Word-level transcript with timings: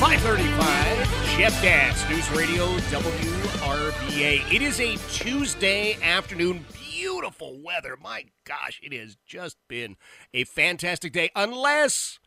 535, 0.00 1.36
Jeff 1.36 1.62
Katz, 1.62 2.08
News 2.08 2.30
Radio 2.30 2.64
WRVA. 2.88 4.50
It 4.50 4.62
is 4.62 4.80
a 4.80 4.96
Tuesday 5.12 5.98
afternoon. 6.02 6.64
Beautiful 6.72 7.60
weather. 7.62 7.98
My 8.00 8.24
gosh, 8.44 8.80
it 8.82 8.94
has 8.94 9.18
just 9.26 9.58
been 9.68 9.98
a 10.32 10.44
fantastic 10.44 11.12
day, 11.12 11.28
unless 11.36 12.18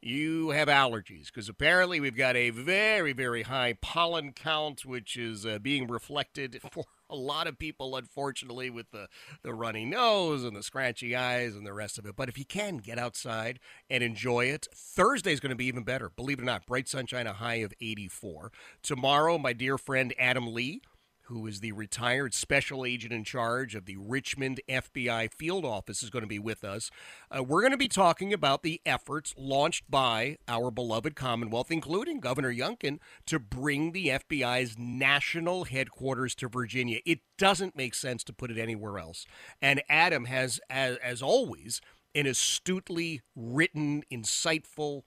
you 0.00 0.50
have 0.50 0.66
allergies, 0.66 1.26
because 1.26 1.48
apparently 1.48 2.00
we've 2.00 2.16
got 2.16 2.34
a 2.34 2.50
very, 2.50 3.12
very 3.12 3.42
high 3.42 3.74
pollen 3.80 4.32
count, 4.32 4.84
which 4.84 5.16
is 5.16 5.46
uh, 5.46 5.60
being 5.60 5.86
reflected 5.86 6.60
for 6.72 6.86
a 7.12 7.16
lot 7.16 7.46
of 7.46 7.58
people, 7.58 7.94
unfortunately, 7.94 8.70
with 8.70 8.90
the, 8.90 9.06
the 9.42 9.54
runny 9.54 9.84
nose 9.84 10.42
and 10.42 10.56
the 10.56 10.62
scratchy 10.62 11.14
eyes 11.14 11.54
and 11.54 11.66
the 11.66 11.74
rest 11.74 11.98
of 11.98 12.06
it. 12.06 12.16
But 12.16 12.28
if 12.28 12.38
you 12.38 12.44
can 12.44 12.78
get 12.78 12.98
outside 12.98 13.60
and 13.90 14.02
enjoy 14.02 14.46
it, 14.46 14.66
Thursday 14.74 15.32
is 15.32 15.40
going 15.40 15.50
to 15.50 15.56
be 15.56 15.66
even 15.66 15.84
better. 15.84 16.08
Believe 16.08 16.38
it 16.38 16.42
or 16.42 16.46
not, 16.46 16.66
bright 16.66 16.88
sunshine, 16.88 17.26
a 17.26 17.34
high 17.34 17.56
of 17.56 17.72
84. 17.80 18.50
Tomorrow, 18.82 19.38
my 19.38 19.52
dear 19.52 19.76
friend 19.78 20.14
Adam 20.18 20.52
Lee 20.52 20.80
who 21.24 21.46
is 21.46 21.60
the 21.60 21.72
retired 21.72 22.34
special 22.34 22.84
agent 22.84 23.12
in 23.12 23.24
charge 23.24 23.74
of 23.74 23.86
the 23.86 23.96
Richmond 23.96 24.60
FBI 24.68 25.32
field 25.32 25.64
office, 25.64 26.02
is 26.02 26.10
going 26.10 26.22
to 26.22 26.28
be 26.28 26.38
with 26.38 26.64
us. 26.64 26.90
Uh, 27.30 27.42
we're 27.42 27.60
going 27.60 27.72
to 27.72 27.76
be 27.76 27.88
talking 27.88 28.32
about 28.32 28.62
the 28.62 28.80
efforts 28.84 29.34
launched 29.36 29.90
by 29.90 30.36
our 30.48 30.70
beloved 30.70 31.16
Commonwealth, 31.16 31.70
including 31.70 32.20
Governor 32.20 32.52
Youngkin, 32.52 32.98
to 33.26 33.38
bring 33.38 33.92
the 33.92 34.08
FBI's 34.08 34.76
national 34.78 35.64
headquarters 35.64 36.34
to 36.36 36.48
Virginia. 36.48 37.00
It 37.06 37.20
doesn't 37.38 37.76
make 37.76 37.94
sense 37.94 38.24
to 38.24 38.32
put 38.32 38.50
it 38.50 38.58
anywhere 38.58 38.98
else. 38.98 39.26
And 39.60 39.82
Adam 39.88 40.26
has, 40.26 40.60
as, 40.68 40.96
as 40.98 41.22
always, 41.22 41.80
an 42.14 42.26
astutely 42.26 43.22
written, 43.34 44.04
insightful, 44.12 45.02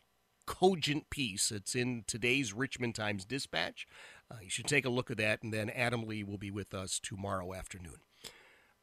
cogent 0.45 1.09
piece. 1.09 1.51
It's 1.51 1.75
in 1.75 2.03
today's 2.07 2.53
Richmond 2.53 2.95
Times 2.95 3.25
Dispatch. 3.25 3.87
Uh, 4.29 4.37
you 4.41 4.49
should 4.49 4.67
take 4.67 4.85
a 4.85 4.89
look 4.89 5.11
at 5.11 5.17
that, 5.17 5.43
and 5.43 5.53
then 5.53 5.69
Adam 5.69 6.03
Lee 6.07 6.23
will 6.23 6.37
be 6.37 6.51
with 6.51 6.73
us 6.73 6.99
tomorrow 6.99 7.53
afternoon. 7.53 7.99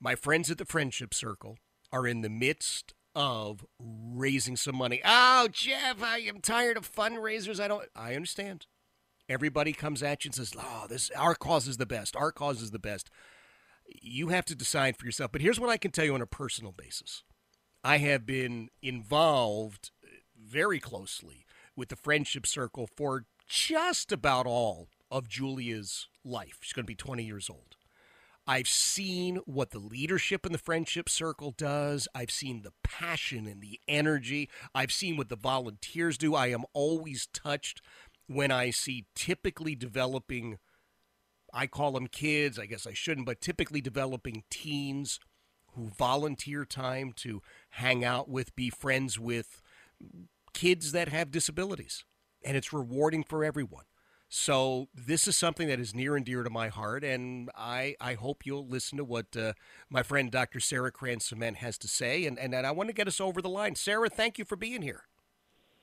My 0.01 0.15
friends 0.15 0.51
at 0.51 0.59
the 0.59 0.65
Friendship 0.65 1.15
Circle 1.15 1.59
are 1.93 2.07
in 2.07 2.23
the 2.23 2.31
midst 2.31 2.95
of 3.15 3.65
raising 3.79 4.57
some 4.57 4.77
money. 4.77 5.01
Oh, 5.05 5.49
Jeff, 5.51 6.03
I 6.03 6.19
am 6.19 6.41
tired 6.41 6.77
of 6.77 6.91
fundraisers. 6.91 7.61
I 7.61 7.69
don't. 7.69 7.89
I 7.95 8.15
understand. 8.15 8.67
Everybody 9.29 9.73
comes 9.73 10.03
at 10.03 10.25
you 10.25 10.29
and 10.29 10.35
says, 10.35 10.53
"Oh, 10.59 10.87
this 10.89 11.11
our 11.17 11.35
cause 11.35 11.69
is 11.69 11.77
the 11.77 11.87
best. 11.87 12.17
Our 12.17 12.33
cause 12.33 12.63
is 12.63 12.71
the 12.71 12.79
best." 12.79 13.11
You 14.01 14.29
have 14.29 14.45
to 14.47 14.55
decide 14.55 14.97
for 14.97 15.05
yourself. 15.05 15.33
But 15.33 15.43
here's 15.43 15.61
what 15.61 15.71
I 15.71 15.77
can 15.77 15.91
tell 15.91 16.05
you 16.05 16.15
on 16.15 16.23
a 16.23 16.27
personal 16.27 16.73
basis. 16.73 17.25
I 17.85 17.99
have 17.99 18.25
been 18.25 18.71
involved 18.81 19.91
very 20.37 20.79
closely 20.79 21.45
with 21.77 21.89
the 21.89 21.97
Friendship 21.97 22.47
Circle 22.47 22.89
for 22.97 23.25
just 23.49 24.13
about 24.13 24.47
all 24.47 24.89
of 25.11 25.29
Julia's 25.29 26.09
life. 26.25 26.59
She's 26.61 26.73
going 26.73 26.85
to 26.85 26.91
be 26.91 26.95
20 26.95 27.23
years 27.23 27.51
old. 27.51 27.77
I've 28.47 28.69
seen 28.69 29.37
what 29.45 29.71
the 29.71 29.79
leadership 29.79 30.45
in 30.45 30.53
the 30.53 30.59
friendship 30.59 31.09
circle 31.09 31.55
does. 31.57 32.09
I've 32.15 32.31
seen 32.31 32.63
the 32.63 32.73
passion 32.83 33.47
and 33.47 33.61
the 33.61 33.79
energy. 33.87 34.49
I've 34.75 34.91
seen 34.91 35.17
what 35.17 35.29
the 35.29 35.37
volunteers 35.37 36.19
do. 36.19 36.35
I 36.35 36.49
am 36.49 36.65
always 36.73 37.29
touched 37.33 37.83
when 38.27 38.51
I 38.51 38.71
see 38.71 39.07
typically 39.15 39.77
developing, 39.77 40.59
I 41.53 41.67
call 41.67 41.93
them 41.93 42.09
kids, 42.09 42.59
I 42.59 42.67
guess 42.67 42.87
I 42.87 42.95
shouldn't, 42.95 43.27
but 43.27 43.41
typically 43.41 43.81
developing 43.81 44.43
teens 44.51 45.21
who 45.75 45.91
volunteer 45.91 46.65
time 46.65 47.13
to 47.17 47.43
hang 47.71 48.05
out 48.05 48.29
with, 48.29 48.57
be 48.57 48.71
friends 48.71 49.19
with 49.19 49.63
kids 50.53 50.93
that 50.93 51.09
have 51.09 51.31
disabilities. 51.31 52.05
And 52.45 52.57
it's 52.57 52.73
rewarding 52.73 53.23
for 53.23 53.45
everyone. 53.45 53.85
So 54.35 54.89
this 54.95 55.29
is 55.29 55.37
something 55.37 55.69
that 55.69 55.79
is 55.79 55.95
near 55.95 56.17
and 56.17 56.25
dear 56.25 56.43
to 56.43 56.49
my 56.49 56.69
heart, 56.69 57.05
and 57.05 57.51
I, 57.55 57.97
I 58.01 58.15
hope 58.15 58.47
you'll 58.47 58.67
listen 58.67 58.97
to 58.97 59.05
what 59.05 59.37
uh, 59.37 59.53
my 59.91 60.03
friend 60.03 60.31
Dr. 60.31 60.59
Sarah 60.59 60.91
Kranz-Cement 60.91 61.59
has 61.59 61.77
to 61.77 61.87
say, 61.87 62.25
and, 62.25 62.39
and, 62.39 62.55
and 62.55 62.67
I 62.67 62.71
want 62.71 62.89
to 62.89 62.95
get 62.95 63.07
us 63.07 63.21
over 63.21 63.43
the 63.43 63.51
line. 63.51 63.75
Sarah, 63.75 64.09
thank 64.09 64.39
you 64.39 64.47
for 64.47 64.57
being 64.57 64.81
here. 64.81 65.03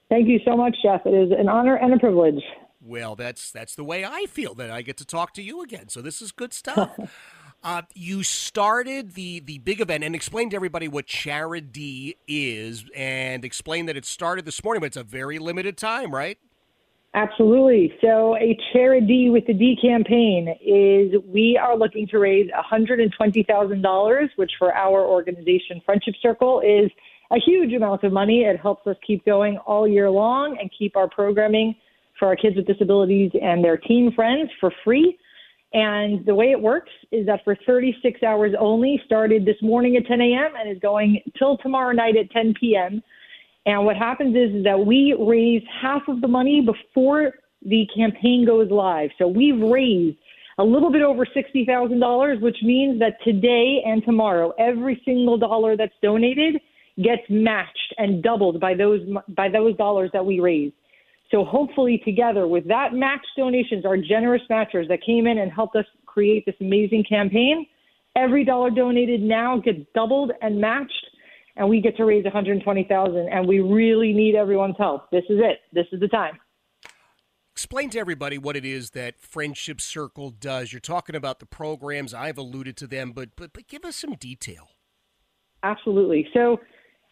Thank 0.09 0.27
you 0.27 0.39
so 0.43 0.57
much, 0.57 0.75
Jeff. 0.81 1.05
It 1.05 1.13
is 1.13 1.31
an 1.37 1.47
honor 1.47 1.75
and 1.75 1.93
a 1.93 1.99
privilege. 1.99 2.41
Well, 2.81 3.15
that's 3.15 3.51
that's 3.51 3.75
the 3.75 3.83
way 3.83 4.03
I 4.03 4.25
feel 4.25 4.55
that 4.55 4.71
I 4.71 4.81
get 4.81 4.97
to 4.97 5.05
talk 5.05 5.33
to 5.33 5.43
you 5.43 5.61
again. 5.61 5.89
So 5.89 6.01
this 6.01 6.19
is 6.19 6.31
good 6.31 6.51
stuff. 6.51 6.97
uh, 7.63 7.81
you 7.93 8.23
started 8.23 9.13
the 9.13 9.39
the 9.41 9.59
big 9.59 9.81
event 9.81 10.03
and 10.03 10.15
explained 10.15 10.51
to 10.51 10.55
everybody 10.55 10.87
what 10.87 11.07
Charidy 11.07 12.15
is, 12.27 12.85
and 12.95 13.43
explained 13.43 13.89
that 13.89 13.97
it 13.97 14.05
started 14.05 14.45
this 14.45 14.63
morning, 14.63 14.81
but 14.81 14.87
it's 14.87 14.97
a 14.97 15.03
very 15.03 15.39
limited 15.39 15.77
time, 15.77 16.13
right? 16.13 16.37
Absolutely. 17.15 17.91
So, 18.01 18.35
a 18.37 18.55
Charidy 18.71 19.31
with 19.31 19.47
the 19.47 19.53
D 19.53 19.75
campaign 19.81 20.47
is 20.61 21.19
we 21.25 21.59
are 21.61 21.75
looking 21.75 22.07
to 22.07 22.19
raise 22.19 22.49
$120,000, 22.51 24.29
which 24.35 24.51
for 24.59 24.73
our 24.73 25.03
organization, 25.05 25.81
Friendship 25.85 26.13
Circle, 26.21 26.61
is 26.61 26.91
a 27.31 27.39
huge 27.39 27.73
amount 27.73 28.03
of 28.03 28.13
money. 28.13 28.41
It 28.41 28.59
helps 28.59 28.85
us 28.85 28.95
keep 29.05 29.25
going 29.25 29.57
all 29.65 29.87
year 29.87 30.09
long 30.09 30.57
and 30.61 30.69
keep 30.77 30.95
our 30.95 31.09
programming 31.09 31.75
for 32.19 32.27
our 32.27 32.35
kids 32.35 32.55
with 32.55 32.67
disabilities 32.67 33.31
and 33.41 33.63
their 33.63 33.77
teen 33.77 34.13
friends 34.13 34.51
for 34.59 34.71
free. 34.83 35.17
And 35.73 36.25
the 36.25 36.33
way 36.33 36.51
it 36.51 36.59
works 36.59 36.91
is 37.11 37.25
that 37.27 37.43
for 37.43 37.55
36 37.65 38.23
hours 38.23 38.53
only, 38.59 38.99
started 39.05 39.45
this 39.45 39.57
morning 39.61 39.97
at 39.97 40.05
10 40.07 40.19
a.m. 40.19 40.53
and 40.59 40.69
is 40.69 40.81
going 40.81 41.21
till 41.37 41.57
tomorrow 41.57 41.91
night 41.91 42.17
at 42.17 42.31
10 42.31 42.55
p.m. 42.59 43.03
And 43.65 43.85
what 43.85 43.95
happens 43.95 44.35
is, 44.35 44.55
is 44.55 44.63
that 44.63 44.79
we 44.79 45.15
raise 45.19 45.61
half 45.81 46.01
of 46.07 46.21
the 46.21 46.27
money 46.27 46.61
before 46.61 47.33
the 47.63 47.85
campaign 47.95 48.45
goes 48.47 48.71
live. 48.71 49.11
So 49.19 49.27
we've 49.27 49.59
raised 49.59 50.17
a 50.57 50.63
little 50.63 50.91
bit 50.91 51.03
over 51.03 51.25
$60,000, 51.25 52.41
which 52.41 52.57
means 52.63 52.99
that 52.99 53.17
today 53.23 53.83
and 53.85 54.03
tomorrow, 54.03 54.53
every 54.57 55.01
single 55.05 55.37
dollar 55.37 55.77
that's 55.77 55.93
donated 56.01 56.59
gets 56.97 57.21
matched 57.29 57.93
and 57.97 58.23
doubled 58.23 58.59
by 58.59 58.73
those 58.73 58.99
by 59.29 59.47
those 59.47 59.75
dollars 59.77 60.09
that 60.13 60.25
we 60.25 60.39
raise. 60.39 60.73
So 61.31 61.45
hopefully 61.45 62.01
together 62.03 62.47
with 62.47 62.67
that 62.67 62.93
matched 62.93 63.27
donations, 63.37 63.85
our 63.85 63.97
generous 63.97 64.41
matchers 64.49 64.87
that 64.87 64.99
came 65.05 65.27
in 65.27 65.37
and 65.37 65.51
helped 65.51 65.75
us 65.75 65.85
create 66.05 66.45
this 66.45 66.55
amazing 66.59 67.05
campaign, 67.07 67.67
every 68.15 68.43
dollar 68.43 68.71
donated 68.71 69.21
now 69.21 69.59
gets 69.59 69.79
doubled 69.93 70.31
and 70.41 70.59
matched 70.59 71.05
and 71.55 71.67
we 71.69 71.81
get 71.81 71.95
to 71.97 72.05
raise 72.05 72.23
120,000 72.23 73.29
and 73.29 73.47
we 73.47 73.59
really 73.59 74.13
need 74.13 74.33
everyone's 74.33 74.77
help. 74.77 75.11
This 75.11 75.25
is 75.29 75.39
it. 75.39 75.59
This 75.73 75.85
is 75.91 75.99
the 75.99 76.07
time. 76.07 76.39
Explain 77.51 77.89
to 77.89 77.99
everybody 77.99 78.37
what 78.37 78.55
it 78.55 78.63
is 78.63 78.91
that 78.91 79.19
Friendship 79.19 79.81
Circle 79.81 80.29
does. 80.31 80.71
You're 80.71 80.79
talking 80.79 81.15
about 81.15 81.39
the 81.39 81.45
programs. 81.45 82.13
I've 82.13 82.37
alluded 82.37 82.77
to 82.77 82.87
them, 82.87 83.11
but 83.11 83.35
but, 83.35 83.51
but 83.51 83.67
give 83.67 83.83
us 83.83 83.97
some 83.97 84.13
detail. 84.13 84.69
Absolutely. 85.63 86.25
So, 86.33 86.61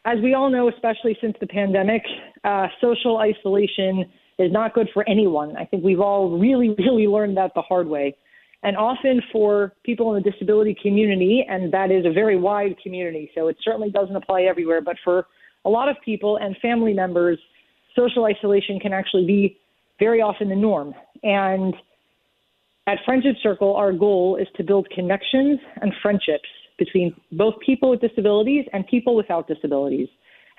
as 0.08 0.20
we 0.24 0.34
all 0.34 0.50
know, 0.50 0.70
especially 0.70 1.18
since 1.20 1.36
the 1.42 1.48
pandemic, 1.48 2.02
uh, 2.46 2.68
social 2.80 3.18
isolation 3.18 4.06
is 4.40 4.52
not 4.54 4.74
good 4.74 4.88
for 4.94 5.08
anyone. 5.08 5.58
I 5.58 5.66
think 5.66 5.84
we've 5.84 6.00
all 6.00 6.40
really, 6.40 6.70
really 6.78 7.08
learned 7.08 7.36
that 7.36 7.52
the 7.56 7.62
hard 7.62 7.88
way. 7.88 8.16
And 8.64 8.78
often 8.78 9.22
for 9.32 9.74
people 9.84 10.16
in 10.16 10.24
the 10.24 10.32
disability 10.32 10.76
community, 10.82 11.46
and 11.48 11.72
that 11.74 11.92
is 11.92 12.06
a 12.06 12.12
very 12.12 12.38
wide 12.38 12.76
community, 12.82 13.30
so 13.36 13.50
it 13.50 13.58
certainly 13.62 13.92
doesn't 13.92 14.16
apply 14.16 14.44
everywhere, 14.44 14.82
but 14.82 14.96
for 15.04 15.28
a 15.66 15.70
lot 15.70 15.90
of 15.90 15.98
people 16.04 16.38
and 16.38 16.56
family 16.62 16.94
members, 16.94 17.38
social 17.96 18.26
isolation 18.26 18.80
can 18.80 18.94
actually 18.94 19.26
be 19.26 19.58
very 20.00 20.22
often 20.22 20.48
the 20.48 20.56
norm. 20.56 20.94
And 21.24 21.76
at 22.88 22.98
Friendship 23.06 23.36
Circle, 23.44 23.76
our 23.76 23.92
goal 23.92 24.38
is 24.40 24.48
to 24.56 24.64
build 24.64 24.90
connections 24.90 25.60
and 25.82 25.92
friendships 26.02 26.48
between 26.78 27.16
both 27.32 27.56
people 27.66 27.90
with 27.90 28.02
disabilities 28.02 28.66
and 28.74 28.86
people 28.88 29.16
without 29.16 29.48
disabilities. 29.48 30.08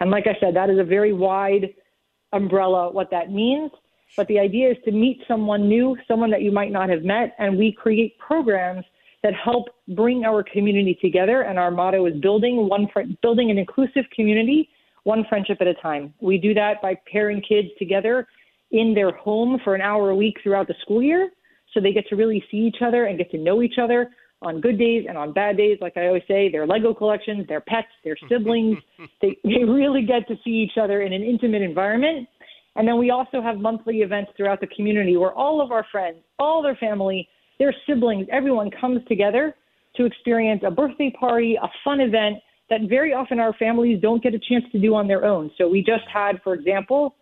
And 0.01 0.11
like 0.11 0.27
I 0.27 0.37
said, 0.41 0.55
that 0.57 0.71
is 0.71 0.79
a 0.79 0.85
very 0.85 1.13
wide 1.13 1.75
umbrella 2.33 2.91
what 2.91 3.11
that 3.11 3.31
means. 3.31 3.71
But 4.17 4.27
the 4.29 4.39
idea 4.39 4.71
is 4.71 4.77
to 4.85 4.93
meet 4.93 5.23
someone 5.29 5.69
new, 5.69 5.97
someone 6.07 6.31
that 6.31 6.43
you 6.43 6.51
might 6.51 6.73
not 6.73 6.89
have 6.89 7.03
met, 7.03 7.35
and 7.39 7.59
we 7.59 7.73
create 7.73 8.19
programs 8.19 8.85
that 9.23 9.35
help 9.35 9.67
bring 9.89 10.25
our 10.25 10.43
community 10.43 10.99
together. 11.01 11.43
And 11.43 11.59
our 11.59 11.71
motto 11.71 12.07
is 12.07 12.15
building 12.21 12.69
one 12.69 12.89
building 13.23 13.51
an 13.51 13.59
inclusive 13.59 14.05
community, 14.15 14.71
one 15.05 15.25
friendship 15.29 15.59
at 15.61 15.67
a 15.67 15.75
time. 15.75 16.15
We 16.21 16.39
do 16.39 16.55
that 16.55 16.81
by 16.81 16.99
pairing 17.11 17.43
kids 17.43 17.69
together 17.79 18.27
in 18.71 18.95
their 18.95 19.13
home 19.13 19.61
for 19.65 19.75
an 19.75 19.81
hour 19.81 20.11
a 20.11 20.17
week 20.17 20.39
throughout 20.43 20.69
the 20.69 20.75
school 20.83 21.03
year, 21.03 21.31
so 21.73 21.81
they 21.81 21.93
get 21.93 22.07
to 22.09 22.17
really 22.17 22.43
see 22.51 22.59
each 22.59 22.83
other 22.83 23.07
and 23.07 23.19
get 23.19 23.31
to 23.31 23.39
know 23.39 23.63
each 23.63 23.79
other 23.81 24.11
on 24.43 24.61
good 24.61 24.79
days 24.79 25.07
and 25.09 25.19
on 25.19 25.33
bad 25.33 25.57
days. 25.57 25.79
Like 25.81 25.97
I 25.97 26.07
always 26.07 26.23
say, 26.29 26.51
their 26.51 26.67
Lego 26.67 26.95
collections, 26.95 27.47
their 27.49 27.61
pets, 27.61 27.89
their 28.05 28.17
siblings. 28.29 28.79
they 29.23 29.37
they 29.45 29.65
really 29.65 30.03
get 30.03 30.29
to 30.29 30.37
see 30.45 30.51
each 30.51 30.79
other 30.81 31.03
in 31.03 31.13
an 31.13 31.23
intimate 31.23 31.63
environment. 31.63 32.29
And 32.77 32.87
then 32.87 32.99
we 32.99 33.11
also 33.11 33.43
have 33.43 33.59
monthly 33.59 33.99
events 33.99 34.31
throughout 34.37 34.61
the 34.61 34.69
community 34.69 35.17
where 35.17 35.33
all 35.33 35.61
of 35.61 35.73
our 35.73 35.85
friends, 35.91 36.19
all 36.39 36.63
their 36.63 36.77
family 36.77 37.29
their 37.59 37.75
siblings, 37.87 38.27
everyone 38.31 38.71
comes 38.71 39.01
together 39.09 39.55
to 39.97 40.05
experience 40.05 40.63
a 40.65 40.71
birthday 40.71 41.13
party, 41.19 41.59
a 41.61 41.69
fun 41.85 42.01
event 42.01 42.37
that 42.71 42.83
very 42.89 43.13
often 43.13 43.41
our 43.41 43.53
families 43.55 44.01
don't 44.01 44.23
get 44.23 44.35
a 44.35 44.39
chance 44.39 44.65
to 44.73 44.79
do 44.79 44.95
on 44.95 45.09
their 45.09 45.25
own. 45.25 45.51
So 45.59 45.69
we 45.69 45.81
just 45.81 46.05
had, 46.13 46.41
for 46.45 46.55
example, 46.55 47.17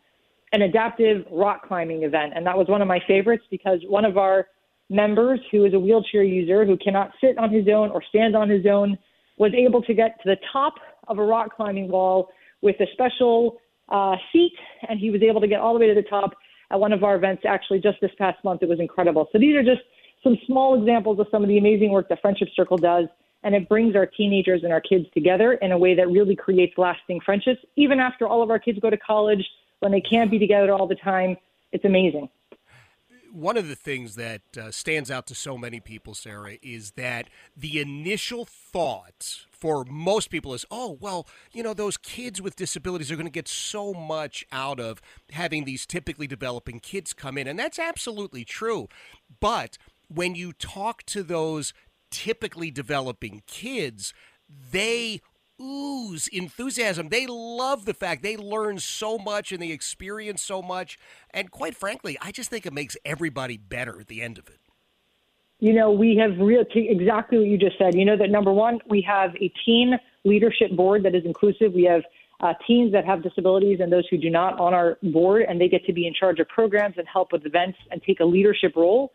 an 0.53 0.63
adaptive 0.63 1.25
rock 1.31 1.67
climbing 1.67 2.03
event, 2.03 2.33
and 2.35 2.47
that 2.47 2.57
was 2.57 2.69
one 2.69 2.83
of 2.83 2.89
my 2.89 3.01
favorites 3.07 3.45
because 3.51 3.81
one 3.89 4.05
of 4.05 4.19
our 4.19 4.47
members 4.89 5.41
who 5.51 5.65
is 5.65 5.75
a 5.75 5.79
wheelchair 5.79 6.23
user 6.23 6.65
who 6.65 6.77
cannot 6.77 7.11
sit 7.21 7.39
on 7.39 7.51
his 7.51 7.67
own 7.69 7.91
or 7.91 8.03
stand 8.09 8.37
on 8.37 8.49
his 8.49 8.67
own 8.67 8.97
was 9.39 9.53
able 9.55 9.83
to 9.83 9.95
get 9.95 10.21
to 10.23 10.31
the 10.31 10.37
top 10.53 10.75
of 11.09 11.19
a 11.19 11.25
rock 11.25 11.55
climbing 11.55 11.89
wall 11.89 12.29
with 12.63 12.77
a 12.81 12.87
special 12.93 13.59
uh, 13.89 14.17
seat, 14.33 14.55
and 14.89 14.99
he 14.99 15.11
was 15.11 15.23
able 15.23 15.41
to 15.41 15.47
get 15.47 15.61
all 15.61 15.75
the 15.75 15.81
way 15.81 15.89
to 15.89 15.95
the 15.95 16.09
top 16.09 16.33
at 16.71 16.81
one 16.81 16.93
of 16.93 17.05
our 17.05 17.17
events 17.17 17.43
actually 17.47 17.81
just 17.81 17.99
this 18.01 18.11
past 18.19 18.43
month. 18.45 18.63
It 18.63 18.69
was 18.69 18.81
incredible. 18.81 19.29
So 19.33 19.39
these 19.39 19.55
are 19.55 19.63
just 19.63 19.83
some 20.25 20.37
small 20.47 20.79
examples 20.79 21.21
of 21.21 21.27
some 21.31 21.43
of 21.43 21.49
the 21.49 21.59
amazing 21.59 21.91
work 21.91 22.09
that 22.09 22.21
Friendship 22.21 22.49
Circle 22.55 22.79
does. 22.79 23.07
And 23.45 23.55
it 23.55 23.69
brings 23.69 23.95
our 23.95 24.07
teenagers 24.07 24.65
and 24.65 24.73
our 24.73 24.81
kids 24.81 25.05
together 25.15 25.53
in 25.55 25.71
a 25.71 25.79
way 25.79 25.95
that 25.95 26.09
really 26.09 26.35
creates 26.35 26.73
lasting 26.77 27.21
friendships. 27.25 27.61
Even 27.77 28.01
after 28.01 28.27
all 28.27 28.43
of 28.43 28.51
our 28.51 28.59
kids 28.59 28.79
go 28.81 28.91
to 28.91 28.97
college, 28.97 29.45
when 29.81 29.93
they 29.93 30.01
can't 30.01 30.31
be 30.31 30.39
together 30.39 30.73
all 30.73 30.89
the 30.89 30.97
time, 30.97 31.37
it's 31.71 31.85
amazing 31.85 32.29
one 33.37 33.59
of 33.59 33.69
the 33.69 33.75
things 33.75 34.15
that 34.15 34.41
uh, 34.59 34.71
stands 34.71 35.11
out 35.11 35.27
to 35.27 35.35
so 35.35 35.59
many 35.59 35.79
people, 35.79 36.15
Sarah, 36.15 36.57
is 36.63 36.93
that 36.93 37.29
the 37.55 37.79
initial 37.79 38.47
thought 38.47 39.45
for 39.51 39.85
most 39.85 40.31
people 40.31 40.55
is, 40.55 40.65
oh, 40.71 40.97
well, 41.01 41.27
you 41.53 41.63
know, 41.63 41.75
those 41.75 41.99
kids 41.99 42.41
with 42.41 42.57
disabilities 42.57 43.13
are 43.13 43.17
going 43.17 43.27
to 43.27 43.31
get 43.31 43.47
so 43.47 43.93
much 43.93 44.47
out 44.53 44.81
of 44.81 45.03
having 45.33 45.65
these 45.65 45.85
typically 45.85 46.27
developing 46.27 46.81
kids 46.81 47.13
come 47.13 47.37
in. 47.37 47.47
And 47.47 47.59
that's 47.59 47.79
absolutely 47.79 48.45
true. 48.45 48.89
But 49.39 49.77
when 50.09 50.35
you 50.35 50.55
talk 50.55 51.03
to 51.05 51.23
those 51.23 51.75
typically 52.11 52.71
developing 52.71 53.43
kids, 53.47 54.15
they 54.49 55.21
ooze 55.61 56.29
enthusiasm. 56.29 57.09
They 57.09 57.27
love 57.27 57.85
the 57.85 57.95
fact 57.95 58.23
they 58.23 58.37
learn 58.37 58.79
so 58.79 59.19
much 59.19 59.53
and 59.53 59.61
they 59.61 59.71
experience 59.71 60.43
so 60.43 60.63
much. 60.63 60.99
And 61.31 61.51
quite 61.51 61.77
frankly, 61.77 62.17
I 62.21 62.33
just 62.33 62.51
think 62.51 62.67
it 62.67 62.73
makes 62.73 62.97
everybody 63.05 63.57
better 63.57 64.01
at 64.01 64.09
the 64.09 64.23
end 64.23 64.39
of 64.39 64.49
it. 64.49 64.61
You 65.59 65.73
know, 65.73 65.91
we 65.91 66.17
have 66.17 66.39
real 66.39 66.65
exactly 66.75 67.39
what 67.39 67.47
you 67.47 67.57
just 67.57 67.79
said. 67.79 67.95
You 67.95 68.05
know 68.05 68.17
that 68.17 68.31
number 68.31 68.53
one, 68.53 68.79
we 68.91 69.01
have 69.03 69.35
a 69.37 69.51
teen 69.65 69.99
leadership 70.25 70.73
board 70.73 71.03
that 71.05 71.15
is 71.15 71.25
inclusive. 71.25 71.73
We 71.73 71.85
have 71.85 72.03
uh, 72.41 72.53
teens 72.67 72.93
that 72.93 73.07
have 73.07 73.23
disabilities 73.23 73.79
and 73.81 73.91
those 73.91 74.07
who 74.11 74.19
do 74.19 74.29
not 74.29 74.61
on 74.61 74.75
our 74.75 74.99
board, 75.03 75.47
and 75.49 75.59
they 75.59 75.69
get 75.69 75.85
to 75.87 75.95
be 75.95 76.07
in 76.07 76.13
charge 76.13 76.41
of 76.41 76.49
programs 76.49 76.97
and 76.99 77.07
help 77.11 77.33
with 77.33 77.47
events 77.47 77.79
and 77.91 78.03
take 78.03 78.21
a 78.21 78.25
leadership 78.25 78.75
role. 78.77 79.13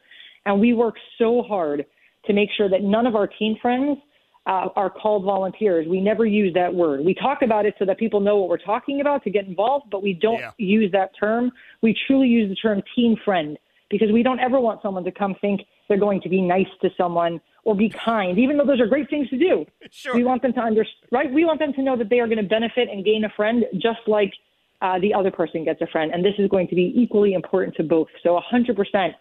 And 0.48 0.60
we 0.60 0.74
work 0.74 0.96
so 1.20 1.44
hard 1.44 1.86
to 2.26 2.34
make 2.34 2.50
sure 2.58 2.70
that 2.70 2.82
none 2.82 3.06
of 3.06 3.16
our 3.16 3.28
teen 3.28 3.60
friends 3.62 4.00
uh, 4.48 4.70
are 4.76 4.90
called 4.90 5.24
volunteers. 5.24 5.88
We 5.88 6.02
never 6.02 6.26
use 6.26 6.54
that 6.56 6.74
word. 6.74 7.06
We 7.06 7.14
talk 7.14 7.42
about 7.42 7.66
it 7.66 7.76
so 7.78 7.86
that 7.86 7.98
people 7.98 8.20
know 8.20 8.38
what 8.38 8.50
we're 8.50 8.58
talking 8.58 9.02
about 9.02 9.24
to 9.24 9.30
get 9.30 9.46
involved, 9.46 9.88
but 9.92 10.02
we 10.02 10.14
don't 10.14 10.40
yeah. 10.40 10.52
use 10.58 10.92
that 10.94 11.12
term. 11.20 11.52
We 11.82 11.96
truly 12.08 12.28
use 12.28 12.50
the 12.50 12.56
term 12.56 12.82
teen 12.96 13.18
friend 13.24 13.58
because 13.90 14.12
we 14.12 14.24
don't 14.24 14.40
ever 14.40 14.60
want 14.60 14.82
someone 14.82 15.04
to 15.04 15.12
come 15.12 15.36
think 15.42 15.62
they're 15.88 16.00
going 16.00 16.22
to 16.22 16.30
be 16.30 16.42
nice 16.42 16.68
to 16.82 16.90
someone 16.98 17.40
or 17.64 17.76
be 17.76 17.90
kind, 17.90 18.40
even 18.40 18.58
though 18.58 18.66
those 18.66 18.80
are 18.80 18.88
great 18.88 19.10
things 19.10 19.30
to 19.30 19.38
do. 19.38 19.66
Sure. 19.94 20.16
We 20.16 20.24
want 20.24 20.42
them 20.42 20.54
to 20.54 20.62
understand, 20.62 21.10
right? 21.12 21.32
We 21.32 21.44
want 21.44 21.60
them 21.60 21.74
to 21.74 21.84
know 21.84 21.98
that 21.98 22.10
they 22.10 22.20
are 22.20 22.26
going 22.26 22.42
to 22.42 22.48
benefit 22.48 22.88
and 22.90 23.04
gain 23.04 23.26
a 23.26 23.30
friend 23.36 23.66
just 23.74 24.00
like 24.08 24.34
uh, 24.82 24.98
the 25.00 25.14
other 25.14 25.30
person 25.30 25.66
gets 25.66 25.82
a 25.82 25.88
friend. 25.88 26.12
And 26.14 26.24
this 26.24 26.34
is 26.40 26.50
going 26.50 26.70
to 26.70 26.76
be 26.76 26.94
equally 26.96 27.34
important 27.34 27.76
to 27.76 27.84
both. 27.84 28.08
So 28.24 28.40
100% 28.52 29.14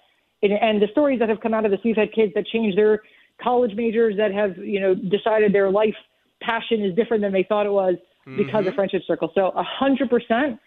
and 0.43 0.81
the 0.81 0.89
stories 0.93 1.19
that 1.19 1.29
have 1.29 1.41
come 1.41 1.53
out 1.53 1.65
of 1.65 1.71
this, 1.71 1.81
we've 1.85 1.97
had 1.97 2.13
kids 2.13 2.33
that 2.35 2.47
change 2.47 2.75
their 2.75 3.03
college 3.43 3.75
majors 3.75 4.17
that 4.17 4.33
have, 4.33 4.57
you 4.59 4.81
know, 4.81 4.95
decided 4.95 5.53
their 5.53 5.71
life 5.71 5.95
passion 6.41 6.85
is 6.85 6.95
different 6.95 7.23
than 7.23 7.33
they 7.33 7.45
thought 7.49 7.67
it 7.67 7.73
was 7.73 7.97
mm-hmm. 8.27 8.37
because 8.37 8.67
of 8.67 8.75
Friendship 8.75 9.03
Circle. 9.07 9.33
So 9.35 9.49
a 9.49 9.63
hundred 9.63 10.11
percent, 10.11 10.59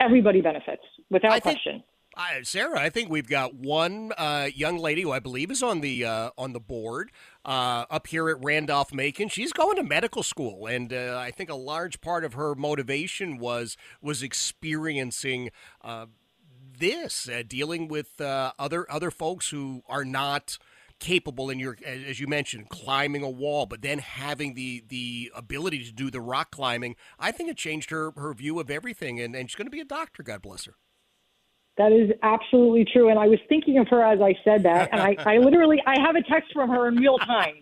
everybody 0.00 0.40
benefits 0.40 0.82
without 1.10 1.32
I 1.32 1.40
question. 1.40 1.72
Think- 1.72 1.84
uh, 2.14 2.42
Sarah, 2.42 2.78
I 2.78 2.90
think 2.90 3.08
we've 3.08 3.28
got 3.28 3.54
one 3.54 4.12
uh, 4.18 4.48
young 4.54 4.76
lady 4.76 5.00
who 5.00 5.12
I 5.12 5.18
believe 5.18 5.50
is 5.50 5.62
on 5.62 5.80
the 5.80 6.04
uh, 6.04 6.30
on 6.36 6.52
the 6.52 6.60
board 6.60 7.10
uh, 7.44 7.86
up 7.90 8.06
here 8.06 8.28
at 8.28 8.36
Randolph 8.42 8.92
Macon. 8.92 9.28
She's 9.28 9.52
going 9.52 9.76
to 9.76 9.82
medical 9.82 10.22
school, 10.22 10.66
and 10.66 10.92
uh, 10.92 11.18
I 11.18 11.30
think 11.30 11.48
a 11.48 11.54
large 11.54 12.02
part 12.02 12.24
of 12.24 12.34
her 12.34 12.54
motivation 12.54 13.38
was 13.38 13.78
was 14.02 14.22
experiencing 14.22 15.50
uh, 15.80 16.06
this, 16.78 17.28
uh, 17.28 17.42
dealing 17.46 17.88
with 17.88 18.20
uh, 18.20 18.52
other 18.58 18.90
other 18.90 19.10
folks 19.10 19.48
who 19.48 19.82
are 19.88 20.04
not 20.04 20.58
capable 21.02 21.50
in 21.50 21.58
your 21.58 21.76
as 21.84 22.20
you 22.20 22.28
mentioned 22.28 22.68
climbing 22.68 23.24
a 23.24 23.28
wall 23.28 23.66
but 23.66 23.82
then 23.82 23.98
having 23.98 24.54
the 24.54 24.84
the 24.86 25.32
ability 25.34 25.84
to 25.84 25.92
do 25.92 26.12
the 26.12 26.20
rock 26.20 26.52
climbing 26.52 26.94
i 27.18 27.32
think 27.32 27.50
it 27.50 27.56
changed 27.56 27.90
her 27.90 28.12
her 28.12 28.32
view 28.32 28.60
of 28.60 28.70
everything 28.70 29.20
and, 29.20 29.34
and 29.34 29.50
she's 29.50 29.56
going 29.56 29.66
to 29.66 29.70
be 29.70 29.80
a 29.80 29.84
doctor 29.84 30.22
god 30.22 30.40
bless 30.40 30.64
her. 30.64 30.76
That 31.76 31.90
is 31.90 32.12
absolutely 32.22 32.84
true 32.84 33.08
and 33.08 33.18
i 33.18 33.26
was 33.26 33.40
thinking 33.48 33.78
of 33.78 33.88
her 33.88 34.00
as 34.04 34.20
i 34.20 34.32
said 34.44 34.62
that 34.62 34.90
and 34.92 35.00
i, 35.00 35.16
I 35.26 35.38
literally 35.38 35.82
i 35.88 36.00
have 36.00 36.14
a 36.14 36.22
text 36.22 36.52
from 36.52 36.70
her 36.70 36.86
in 36.86 36.94
real 36.94 37.18
time. 37.18 37.56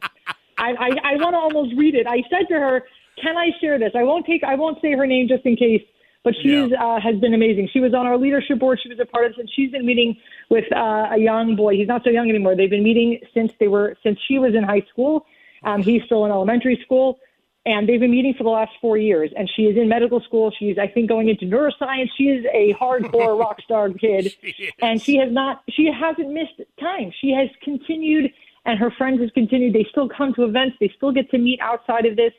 I 0.58 0.72
i, 0.78 0.90
I 1.04 1.16
want 1.16 1.32
to 1.32 1.38
almost 1.38 1.74
read 1.78 1.94
it. 1.94 2.06
I 2.06 2.22
said 2.28 2.46
to 2.50 2.60
her 2.60 2.82
can 3.22 3.38
i 3.38 3.48
share 3.62 3.78
this? 3.78 3.92
I 3.96 4.02
won't 4.02 4.26
take 4.26 4.44
i 4.44 4.54
won't 4.54 4.82
say 4.82 4.92
her 4.92 5.06
name 5.06 5.28
just 5.28 5.46
in 5.46 5.56
case 5.56 5.82
but 6.22 6.34
she 6.42 6.50
yeah. 6.50 6.66
uh, 6.78 7.00
has 7.00 7.18
been 7.18 7.32
amazing. 7.32 7.68
She 7.72 7.80
was 7.80 7.94
on 7.94 8.06
our 8.06 8.18
leadership 8.18 8.58
board. 8.58 8.78
She 8.82 8.88
was 8.88 8.98
a 9.00 9.06
part 9.06 9.26
of 9.26 9.32
it. 9.32 9.38
And 9.38 9.50
she's 9.54 9.70
been 9.70 9.86
meeting 9.86 10.16
with 10.50 10.64
uh, 10.74 11.08
a 11.12 11.18
young 11.18 11.56
boy. 11.56 11.76
He's 11.76 11.88
not 11.88 12.04
so 12.04 12.10
young 12.10 12.28
anymore. 12.28 12.56
They've 12.56 12.70
been 12.70 12.82
meeting 12.82 13.20
since 13.32 13.52
they 13.58 13.68
were 13.68 13.96
since 14.02 14.18
she 14.28 14.38
was 14.38 14.54
in 14.54 14.62
high 14.62 14.84
school. 14.90 15.26
Um, 15.64 15.82
he's 15.82 16.02
still 16.04 16.24
in 16.24 16.30
elementary 16.30 16.80
school, 16.84 17.18
and 17.66 17.88
they've 17.88 18.00
been 18.00 18.10
meeting 18.10 18.34
for 18.36 18.44
the 18.44 18.50
last 18.50 18.72
four 18.80 18.96
years. 18.98 19.30
And 19.36 19.50
she 19.54 19.62
is 19.62 19.76
in 19.76 19.88
medical 19.88 20.20
school. 20.20 20.52
She's 20.58 20.78
I 20.78 20.88
think 20.88 21.08
going 21.08 21.28
into 21.28 21.46
neuroscience. 21.46 22.08
She 22.16 22.24
is 22.24 22.44
a 22.52 22.74
hardcore 22.74 23.38
rock 23.38 23.60
star 23.62 23.88
kid, 23.90 24.34
she 24.42 24.72
and 24.82 25.00
she 25.00 25.16
has 25.16 25.32
not 25.32 25.62
she 25.70 25.90
hasn't 25.90 26.30
missed 26.30 26.60
time. 26.78 27.12
She 27.18 27.30
has 27.30 27.48
continued, 27.62 28.30
and 28.66 28.78
her 28.78 28.90
friends 28.90 29.22
have 29.22 29.32
continued. 29.32 29.74
They 29.74 29.86
still 29.90 30.08
come 30.08 30.34
to 30.34 30.44
events. 30.44 30.76
They 30.80 30.92
still 30.96 31.12
get 31.12 31.30
to 31.30 31.38
meet 31.38 31.60
outside 31.60 32.04
of 32.04 32.16
this. 32.16 32.32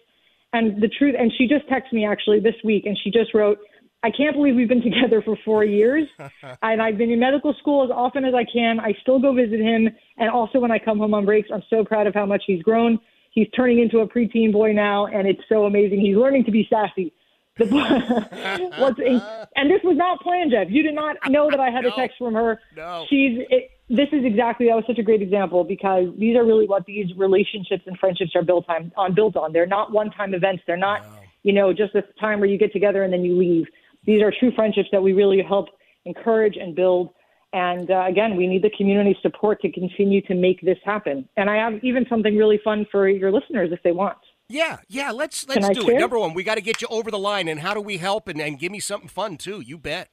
And 0.53 0.81
the 0.81 0.89
truth, 0.89 1.15
and 1.17 1.31
she 1.37 1.47
just 1.47 1.65
texted 1.67 1.93
me 1.93 2.05
actually 2.05 2.41
this 2.41 2.55
week, 2.63 2.85
and 2.85 2.97
she 3.01 3.09
just 3.09 3.33
wrote 3.33 3.57
I 4.03 4.09
can't 4.09 4.35
believe 4.35 4.55
we've 4.55 4.67
been 4.67 4.81
together 4.91 5.21
for 5.21 5.37
four 5.43 5.63
years. 5.63 6.07
and 6.61 6.81
I've 6.81 6.97
been 6.97 7.11
in 7.11 7.19
medical 7.19 7.53
school 7.59 7.83
as 7.83 7.91
often 7.91 8.25
as 8.25 8.33
I 8.33 8.45
can. 8.51 8.79
I 8.79 8.93
still 9.01 9.19
go 9.19 9.33
visit 9.33 9.59
him. 9.59 9.89
And 10.17 10.29
also 10.29 10.59
when 10.59 10.71
I 10.71 10.79
come 10.79 10.99
home 10.99 11.13
on 11.13 11.25
breaks, 11.25 11.49
I'm 11.53 11.63
so 11.69 11.83
proud 11.83 12.07
of 12.07 12.13
how 12.13 12.25
much 12.25 12.43
he's 12.47 12.61
grown. 12.63 12.99
He's 13.31 13.47
turning 13.55 13.79
into 13.79 13.99
a 13.99 14.07
preteen 14.07 14.51
boy 14.51 14.73
now, 14.73 15.05
and 15.05 15.25
it's 15.25 15.41
so 15.47 15.63
amazing. 15.63 16.01
He's 16.01 16.17
learning 16.17 16.43
to 16.45 16.51
be 16.51 16.67
sassy. 16.69 17.13
What's 17.57 18.99
and 18.99 19.69
this 19.69 19.81
was 19.83 19.95
not 19.95 20.19
planned, 20.21 20.51
Jeff. 20.51 20.67
You 20.69 20.83
did 20.83 20.95
not 20.95 21.17
know 21.29 21.49
that 21.49 21.59
I 21.59 21.69
had 21.69 21.83
no, 21.83 21.89
a 21.89 21.95
text 21.95 22.17
from 22.17 22.33
her. 22.33 22.59
No. 22.75 23.05
She's. 23.09 23.39
It, 23.49 23.71
this 23.89 24.07
is 24.13 24.23
exactly 24.23 24.67
that 24.67 24.75
was 24.75 24.85
such 24.87 24.99
a 24.99 25.03
great 25.03 25.21
example 25.21 25.65
because 25.65 26.05
these 26.17 26.35
are 26.37 26.45
really 26.45 26.65
what 26.65 26.85
these 26.85 27.07
relationships 27.17 27.83
and 27.85 27.97
friendships 27.99 28.31
are 28.35 28.41
built 28.41 28.65
on. 28.67 28.91
On 28.95 29.13
built 29.13 29.35
on. 29.35 29.53
They're 29.53 29.65
not 29.65 29.91
one-time 29.91 30.33
events. 30.33 30.63
They're 30.65 30.77
not, 30.77 31.01
no. 31.01 31.19
you 31.43 31.53
know, 31.53 31.73
just 31.73 31.93
a 31.95 32.03
time 32.19 32.39
where 32.39 32.49
you 32.49 32.57
get 32.57 32.71
together 32.73 33.03
and 33.03 33.13
then 33.13 33.23
you 33.23 33.37
leave 33.37 33.67
these 34.05 34.21
are 34.21 34.33
true 34.39 34.51
friendships 34.55 34.89
that 34.91 35.01
we 35.01 35.13
really 35.13 35.41
help 35.41 35.67
encourage 36.05 36.57
and 36.57 36.75
build. 36.75 37.09
And 37.53 37.91
uh, 37.91 38.05
again, 38.07 38.37
we 38.37 38.47
need 38.47 38.63
the 38.63 38.71
community 38.77 39.15
support 39.21 39.61
to 39.61 39.71
continue 39.71 40.21
to 40.23 40.35
make 40.35 40.61
this 40.61 40.77
happen. 40.85 41.27
And 41.37 41.49
I 41.49 41.57
have 41.57 41.83
even 41.83 42.05
something 42.09 42.35
really 42.35 42.59
fun 42.63 42.85
for 42.91 43.07
your 43.09 43.31
listeners 43.31 43.69
if 43.71 43.83
they 43.83 43.91
want. 43.91 44.17
Yeah, 44.47 44.77
yeah. 44.87 45.11
Let's 45.11 45.47
let's 45.47 45.69
do 45.69 45.81
share? 45.81 45.95
it. 45.95 45.99
Number 45.99 46.19
one, 46.19 46.33
we 46.33 46.43
got 46.43 46.55
to 46.55 46.61
get 46.61 46.81
you 46.81 46.87
over 46.91 47.09
the 47.09 47.19
line, 47.19 47.47
and 47.47 47.59
how 47.59 47.73
do 47.73 47.79
we 47.79 47.97
help? 47.97 48.27
And, 48.27 48.41
and 48.41 48.59
give 48.59 48.71
me 48.71 48.79
something 48.79 49.07
fun 49.07 49.37
too. 49.37 49.61
You 49.61 49.77
bet. 49.77 50.09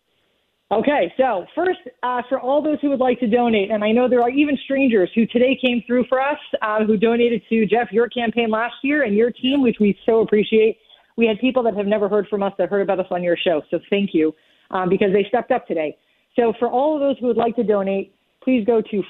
Okay, 0.71 1.13
so 1.17 1.47
first, 1.55 1.79
uh, 2.03 2.21
for 2.29 2.39
all 2.39 2.63
those 2.63 2.77
who 2.83 2.91
would 2.91 3.01
like 3.01 3.19
to 3.21 3.27
donate, 3.27 3.71
and 3.71 3.83
I 3.83 3.91
know 3.91 4.07
there 4.07 4.21
are 4.21 4.29
even 4.29 4.57
strangers 4.65 5.11
who 5.15 5.25
today 5.27 5.59
came 5.65 5.83
through 5.87 6.05
for 6.11 6.21
us, 6.21 6.37
uh, 6.61 6.85
who 6.85 6.99
donated 6.99 7.43
to 7.49 7.65
Jeff 7.65 7.91
your 7.91 8.07
campaign 8.11 8.51
last 8.51 8.75
year 8.83 9.05
and 9.05 9.17
your 9.17 9.31
team, 9.31 9.63
which 9.63 9.77
we 9.81 9.99
so 10.05 10.21
appreciate. 10.21 10.77
We 11.19 11.27
had 11.27 11.39
people 11.39 11.63
that 11.65 11.77
have 11.77 11.87
never 11.87 12.09
heard 12.09 12.29
from 12.29 12.43
us 12.43 12.55
that 12.57 12.71
heard 12.71 12.81
about 12.81 13.01
us 13.01 13.07
on 13.11 13.23
your 13.23 13.37
show, 13.37 13.61
so 13.71 13.79
thank 13.91 14.15
you 14.15 14.35
um, 14.71 14.89
because 14.89 15.13
they 15.13 15.27
stepped 15.29 15.51
up 15.51 15.67
today. 15.67 15.99
So 16.37 16.55
for 16.59 16.71
all 16.71 16.95
of 16.95 17.01
those 17.01 17.19
who 17.19 17.27
would 17.27 17.37
like 17.37 17.57
to 17.57 17.65
donate, 17.65 18.15
please 18.43 18.65
go 18.65 18.81
to 18.81 19.03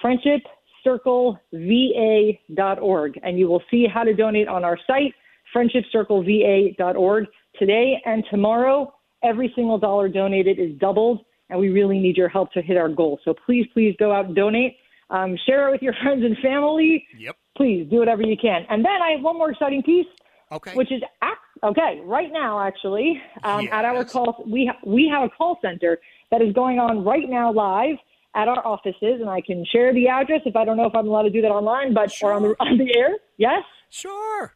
friendshipcircleva.org, 0.85 3.21
and 3.23 3.39
you 3.39 3.47
will 3.47 3.63
see 3.71 3.87
how 3.87 4.03
to 4.03 4.15
donate 4.15 4.49
on 4.49 4.65
our 4.65 4.79
site, 4.87 5.15
friendshipcircleva.org. 5.55 7.27
Today 7.59 8.03
and 8.05 8.25
tomorrow, 8.31 8.95
every 9.23 9.53
single 9.55 9.79
dollar 9.79 10.09
donated 10.09 10.59
is 10.59 10.77
doubled 10.79 11.25
and 11.51 11.59
we 11.59 11.71
really 11.71 11.99
need 11.99 12.17
your 12.17 12.29
help 12.29 12.53
to 12.53 12.63
hit 12.63 12.77
our 12.77 12.89
goal. 12.89 13.19
So 13.25 13.35
please, 13.47 13.67
please 13.73 13.95
go 13.99 14.13
out 14.13 14.27
and 14.27 14.37
donate. 14.37 14.77
Um, 15.11 15.37
share 15.47 15.69
it 15.69 15.73
with 15.73 15.83
your 15.83 15.95
friends 16.03 16.25
and 16.25 16.37
family. 16.39 17.07
Yep. 17.19 17.37
Please 17.57 17.89
do 17.91 17.99
whatever 17.99 18.23
you 18.23 18.37
can. 18.41 18.65
And 18.69 18.85
then 18.85 19.03
I 19.03 19.13
have 19.13 19.23
one 19.23 19.37
more 19.37 19.51
exciting 19.51 19.83
piece, 19.83 20.07
Okay. 20.51 20.75
which 20.75 20.91
is 20.91 21.03
ac- 21.23 21.61
okay 21.63 22.01
right 22.05 22.33
now. 22.33 22.61
Actually, 22.61 23.21
um, 23.45 23.69
at 23.71 23.85
our 23.85 23.97
Yes. 23.97 24.13
call, 24.13 24.43
we 24.47 24.67
ha- 24.67 24.79
we 24.85 25.09
have 25.09 25.23
a 25.25 25.29
call 25.29 25.59
center 25.61 25.99
that 26.31 26.41
is 26.43 26.53
going 26.53 26.79
on 26.79 27.05
right 27.05 27.29
now 27.29 27.53
live 27.53 27.97
at 28.35 28.49
our 28.49 28.67
offices, 28.67 29.21
and 29.21 29.29
I 29.29 29.41
can 29.41 29.65
share 29.67 29.93
the 29.93 30.09
address 30.09 30.41
if 30.47 30.57
I 30.57 30.65
don't 30.65 30.77
know 30.77 30.87
if 30.87 30.95
I'm 30.95 31.09
allowed 31.09 31.23
to 31.23 31.31
do 31.31 31.43
that 31.43 31.51
online, 31.51 31.93
but 31.95 32.13
or 32.23 32.33
on 32.33 32.43
the 32.43 32.55
on 32.61 32.79
the 32.79 32.97
air. 32.97 33.17
Yes. 33.37 33.63
sure. 33.91 34.55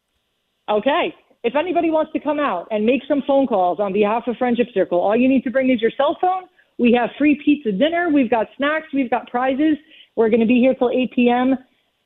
Okay. 0.68 1.14
If 1.44 1.56
anybody 1.56 1.90
wants 1.90 2.12
to 2.12 2.20
come 2.20 2.38
out 2.38 2.68
and 2.70 2.87
make 2.87 3.02
some 3.08 3.20
phone 3.26 3.49
calls 3.49 3.80
on 3.80 3.92
behalf 3.92 4.28
of 4.28 4.37
Friendship 4.37 4.68
Circle, 4.72 5.00
all 5.00 5.16
you 5.16 5.28
need 5.28 5.42
to 5.44 5.50
bring 5.50 5.70
is 5.70 5.82
your 5.82 5.90
cell 5.96 6.16
phone. 6.20 6.44
We 6.78 6.92
have 6.92 7.11
free 7.18 7.34
pizza 7.44 7.72
dinner. 7.72 8.11
We've 8.11 8.30
got 8.30 8.46
snacks. 8.56 8.87
We've 8.94 9.11
got 9.11 9.28
prizes. 9.28 9.76
We're 10.14 10.28
going 10.28 10.40
to 10.40 10.46
be 10.46 10.61
here 10.61 10.75
till 10.75 10.90
8 10.90 11.11
p.m. 11.12 11.58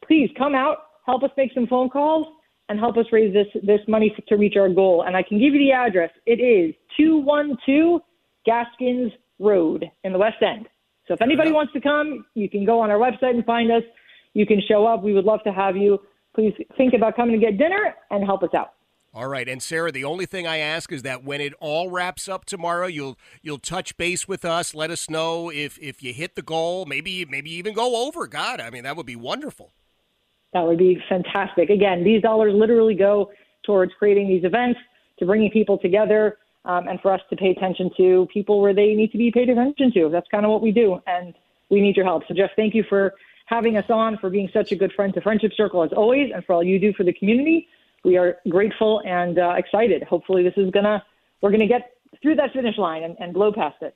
Please 0.07 0.31
come 0.39 0.55
out, 0.55 0.79
help 1.05 1.23
us 1.23 1.31
make 1.37 1.53
some 1.53 1.67
phone 1.67 1.91
calls, 1.91 2.27
and 2.69 2.79
help 2.79 2.97
us 2.97 3.07
raise 3.13 3.33
this 3.33 3.47
this 3.63 3.81
money 3.87 4.15
to 4.29 4.37
reach 4.37 4.57
our 4.57 4.69
goal. 4.69 5.05
And 5.07 5.17
I 5.17 5.23
can 5.23 5.39
give 5.39 5.55
you 5.55 5.59
the 5.59 5.73
address. 5.73 6.11
It 6.27 6.41
is 6.41 6.75
212 6.97 8.01
Gaskins 8.45 9.13
Road 9.39 9.85
in 10.05 10.13
the 10.13 10.19
West 10.19 10.43
End. 10.43 10.69
So 11.07 11.15
if 11.15 11.23
anybody 11.23 11.51
uh-huh. 11.51 11.57
wants 11.57 11.73
to 11.75 11.81
come, 11.81 12.27
you 12.35 12.49
can 12.49 12.65
go 12.65 12.81
on 12.81 12.91
our 12.91 12.99
website 12.99 13.35
and 13.35 13.45
find 13.45 13.71
us. 13.71 13.83
You 14.35 14.47
can 14.47 14.61
show 14.67 14.87
up. 14.87 15.03
We 15.03 15.13
would 15.13 15.25
love 15.25 15.41
to 15.45 15.53
have 15.53 15.77
you. 15.77 15.99
Please 16.35 16.53
think 16.77 16.95
about 16.95 17.17
coming 17.17 17.39
to 17.39 17.45
get 17.45 17.59
dinner 17.59 17.95
and 18.11 18.25
help 18.25 18.43
us 18.43 18.51
out. 18.55 18.73
All 19.15 19.29
right, 19.29 19.49
and 19.49 19.63
Sarah, 19.63 19.91
the 19.91 20.05
only 20.05 20.27
thing 20.27 20.47
I 20.47 20.59
ask 20.59 20.93
is 20.93 21.01
that 21.03 21.25
when 21.25 21.41
it 21.41 21.55
all 21.59 21.89
wraps 21.89 22.29
up 22.29 22.45
tomorrow, 22.45 22.87
you'll 22.87 23.17
you'll 23.41 23.59
touch 23.59 23.97
base 23.97 24.29
with 24.29 24.45
us. 24.45 24.75
Let 24.75 24.91
us 24.91 25.09
know 25.09 25.51
if 25.51 25.79
if 25.79 26.03
you 26.03 26.13
hit 26.13 26.35
the 26.35 26.43
goal. 26.43 26.85
Maybe 26.85 27.25
maybe 27.25 27.51
even 27.53 27.73
go 27.73 28.07
over. 28.07 28.27
God, 28.27 28.61
I 28.61 28.69
mean 28.69 28.83
that 28.83 28.95
would 28.95 29.07
be 29.07 29.17
wonderful. 29.17 29.73
That 30.57 30.67
would 30.67 30.79
be 30.79 30.99
fantastic. 31.07 31.69
Again, 31.69 32.03
these 32.03 32.23
dollars 32.23 32.55
literally 32.55 32.95
go 32.95 33.31
towards 33.63 33.93
creating 33.99 34.27
these 34.27 34.43
events, 34.43 34.81
to 35.19 35.27
bringing 35.27 35.51
people 35.51 35.77
together, 35.77 36.39
um, 36.65 36.89
and 36.89 36.99
for 37.03 37.13
us 37.13 37.21
to 37.29 37.37
pay 37.37 37.51
attention 37.51 37.91
to 37.99 38.27
people 38.33 38.63
where 38.63 38.73
they 38.73 38.95
need 38.95 39.13
to 39.13 39.19
be 39.19 39.31
paid 39.31 39.51
attention 39.51 39.93
to. 39.93 40.09
That's 40.09 40.27
kind 40.31 40.47
of 40.47 40.51
what 40.51 40.63
we 40.63 40.73
do, 40.73 40.99
and 41.07 41.35
we 41.69 41.83
need 41.83 41.95
your 41.95 42.07
help. 42.07 42.23
So, 42.27 42.33
Jeff, 42.33 42.53
thank 42.57 42.75
you 42.75 42.85
for 42.89 43.13
having 43.45 43.77
us 43.77 43.85
on, 43.91 44.17
for 44.17 44.31
being 44.31 44.49
such 44.51 44.73
a 44.73 44.77
good 44.77 44.95
friend 44.95 45.13
to 45.13 45.21
Friendship 45.21 45.53
Circle 45.55 45.83
as 45.83 45.93
always, 45.93 46.31
and 46.35 46.43
for 46.47 46.55
all 46.55 46.65
you 46.65 46.79
do 46.79 46.95
for 46.95 47.05
the 47.05 47.13
community. 47.13 47.69
We 48.03 48.17
are 48.17 48.39
grateful 48.49 49.03
and 49.05 49.39
uh, 49.39 49.57
excited. 49.59 50.05
Hopefully, 50.05 50.43
this 50.43 50.55
is 50.57 50.71
gonna 50.71 51.05
we're 51.43 51.51
gonna 51.51 51.67
get 51.67 51.97
through 52.23 52.37
that 52.37 52.55
finish 52.55 52.79
line 52.79 53.03
and, 53.03 53.15
and 53.21 53.35
blow 53.35 53.53
past 53.53 53.77
it. 53.83 53.95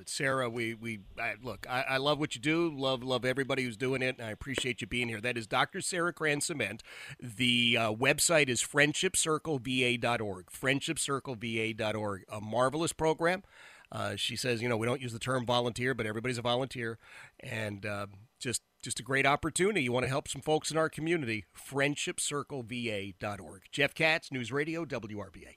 It, 0.00 0.08
Sarah. 0.08 0.50
We 0.50 0.74
we 0.74 1.00
I, 1.18 1.34
look. 1.42 1.66
I, 1.68 1.82
I 1.82 1.96
love 1.98 2.18
what 2.18 2.34
you 2.34 2.40
do. 2.40 2.72
Love 2.74 3.02
love 3.02 3.24
everybody 3.24 3.64
who's 3.64 3.76
doing 3.76 4.02
it. 4.02 4.16
And 4.18 4.26
I 4.26 4.30
appreciate 4.30 4.80
you 4.80 4.86
being 4.86 5.08
here. 5.08 5.20
That 5.20 5.38
is 5.38 5.46
Dr. 5.46 5.80
Sarah 5.80 6.12
Cran 6.12 6.40
Cement. 6.40 6.82
The 7.20 7.76
uh, 7.78 7.92
website 7.92 8.48
is 8.48 8.62
friendshipcircleva.org. 8.62 10.46
Friendshipcircleva.org. 10.46 12.24
A 12.30 12.40
marvelous 12.40 12.92
program. 12.92 13.42
Uh, 13.92 14.14
she 14.16 14.36
says, 14.36 14.62
you 14.62 14.68
know, 14.68 14.76
we 14.76 14.86
don't 14.86 15.00
use 15.00 15.12
the 15.12 15.18
term 15.18 15.44
volunteer, 15.44 15.94
but 15.94 16.06
everybody's 16.06 16.38
a 16.38 16.42
volunteer, 16.42 16.98
and 17.40 17.84
uh, 17.84 18.06
just 18.38 18.62
just 18.82 19.00
a 19.00 19.02
great 19.02 19.26
opportunity. 19.26 19.82
You 19.82 19.92
want 19.92 20.04
to 20.04 20.08
help 20.08 20.28
some 20.28 20.42
folks 20.42 20.70
in 20.70 20.78
our 20.78 20.88
community. 20.88 21.44
Friendshipcircleva.org. 21.56 23.62
Jeff 23.72 23.94
Katz, 23.94 24.32
News 24.32 24.52
Radio, 24.52 24.84
WRVA. 24.84 25.56